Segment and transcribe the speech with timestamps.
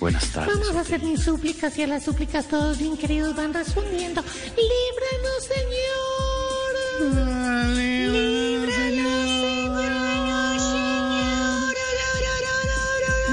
[0.00, 0.58] Buenas tardes.
[0.58, 4.22] Vamos a hacer mis súplicas y a las súplicas todos bien queridos van respondiendo.
[4.56, 6.76] ¡Líbranos, Señor!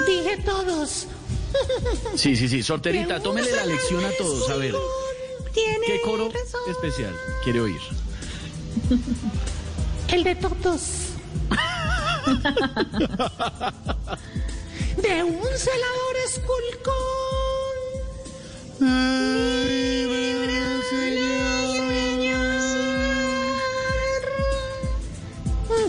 [0.07, 1.07] Dije todos.
[2.15, 2.63] Sí, sí, sí.
[2.63, 4.49] Sorterita, tómele la lección a todos.
[4.49, 4.75] A ver,
[5.53, 6.61] Tiene ¿qué coro razón.
[6.69, 7.79] especial quiere oír?
[10.09, 10.81] El de todos.
[14.97, 16.93] de un celador esculcón.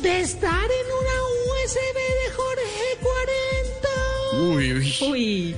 [0.02, 3.88] De estar en una USB de Jorge 40.
[4.55, 4.86] Uy, uy.
[5.00, 5.56] Uy,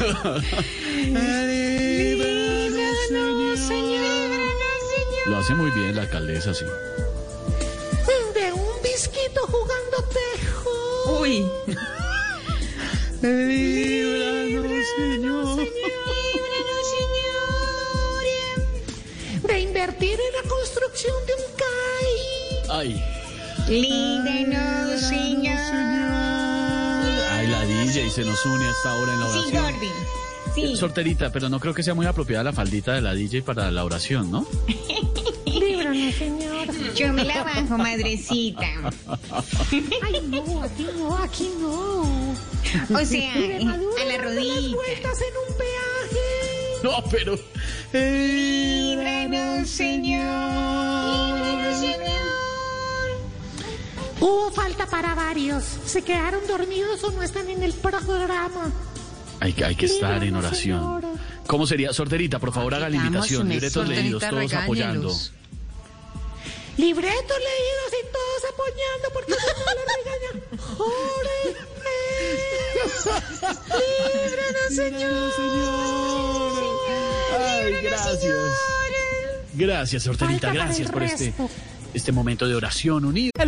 [0.00, 0.40] Claudia
[3.10, 3.70] López.
[5.26, 6.64] Lo hace muy bien la alcaldesa, sí.
[8.34, 11.20] De un bisquito jugando tejo.
[11.20, 11.46] uy.
[19.46, 22.16] De invertir en la construcción de un CAI.
[22.70, 23.04] Ay,
[23.68, 26.19] Líbranos, Señor.
[27.92, 29.62] DJ se nos une hasta ahora en la Sí, oración.
[29.64, 29.88] Gordy.
[30.54, 30.76] Sí.
[30.76, 33.84] Sorterita, pero no creo que sea muy apropiada la faldita de la DJ para la
[33.84, 34.46] oración, ¿no?
[35.46, 36.66] Líbranos, Señor.
[36.94, 38.66] Yo me la bajo, madrecita.
[40.02, 42.00] Ay, no, aquí no, aquí no.
[42.94, 44.74] O sea, Maduro a la rodilla.
[44.76, 46.26] vueltas en un peaje.
[46.82, 47.38] No, pero.
[47.92, 50.30] Líbranos, Señor.
[54.20, 55.64] Hubo falta para varios.
[55.86, 58.70] Se quedaron dormidos o no están en el programa.
[59.40, 61.00] Hay, que- hay que estar en oración.
[61.00, 61.04] Señor.
[61.46, 61.92] ¿Cómo sería?
[61.92, 63.48] Sorterita, por favor, haga la invitación.
[63.48, 65.12] Libretos leídos, todos apoyando.
[66.76, 69.36] Libretos leídos y todos apoyando porque no
[69.74, 70.30] lo regaña.
[70.76, 71.56] Jorge.
[74.70, 75.32] Líbranos, Señor.
[77.38, 78.24] Ay, gracias.
[79.54, 81.32] Gracias, Sorterita, gracias por este,
[81.92, 83.29] este momento de oración unido.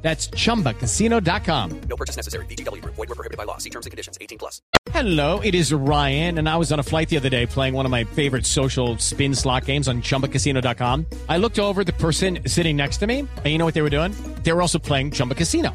[0.00, 1.80] That's chumbacasino.com.
[1.88, 2.46] No purchase necessary.
[2.46, 2.82] BGW.
[2.82, 3.58] Void were prohibited by law.
[3.58, 4.16] See terms and conditions.
[4.20, 4.62] 18 plus.
[4.90, 7.84] Hello, it is Ryan, and I was on a flight the other day playing one
[7.84, 11.06] of my favorite social spin slot games on chumbacasino.com.
[11.28, 13.82] I looked over at the person sitting next to me, and you know what they
[13.82, 14.12] were doing?
[14.42, 15.74] They were also playing Chumba Casino.